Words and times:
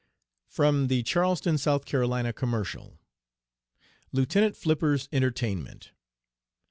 (From 0.47 0.87
the 0.87 1.03
Charleston 1.03 1.59
(S.C.) 1.63 2.33
Commercial.) 2.33 2.97
LIEUTENANT 4.11 4.55
FLIPPER'S 4.57 5.07
ENTERTAINMENT. 5.11 5.91